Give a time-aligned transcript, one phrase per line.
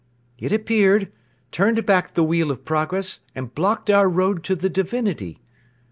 [0.39, 1.11] It appeared,
[1.51, 5.43] turned back the wheel of progress and blocked our road to the Divinity.